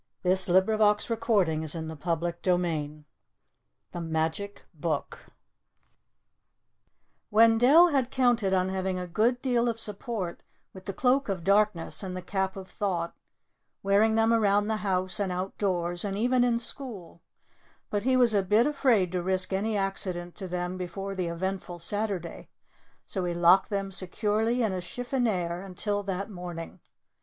"I'll 0.25 0.31
remember," 0.31 0.35
said 0.99 1.19
Wendell. 1.27 1.63
CHAPTER 1.63 2.57
XIV 2.57 3.03
THE 3.91 4.01
MAGIC 4.01 4.65
BOOK 4.73 5.25
Wendell 7.29 7.89
had 7.89 8.09
counted 8.09 8.51
on 8.51 8.69
having 8.69 8.97
a 8.97 9.05
good 9.05 9.39
deal 9.43 9.69
of 9.69 9.79
sport 9.79 10.41
with 10.73 10.85
the 10.85 10.93
Cloak 10.93 11.29
of 11.29 11.43
Darkness 11.43 12.01
and 12.01 12.17
the 12.17 12.23
Cap 12.23 12.55
of 12.55 12.67
Thought, 12.67 13.13
wearing 13.83 14.15
them 14.15 14.33
around 14.33 14.65
the 14.67 14.77
house 14.77 15.19
and 15.19 15.31
outdoors, 15.31 16.03
and 16.03 16.17
even 16.17 16.43
in 16.43 16.57
school, 16.57 17.21
but 17.91 18.01
he 18.01 18.17
was 18.17 18.33
a 18.33 18.41
bit 18.41 18.65
afraid 18.65 19.11
to 19.11 19.21
risk 19.21 19.53
any 19.53 19.77
accident 19.77 20.33
to 20.33 20.47
them 20.47 20.77
before 20.77 21.13
the 21.13 21.27
eventful 21.27 21.77
Saturday. 21.77 22.49
So 23.05 23.23
he 23.25 23.35
locked 23.35 23.69
them 23.69 23.91
securely 23.91 24.63
in 24.63 24.71
his 24.71 24.83
chiffonier 24.83 25.61
until 25.63 26.01
that 26.01 26.31
morning. 26.31 26.79